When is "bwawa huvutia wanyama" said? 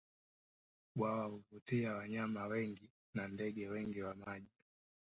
0.95-2.45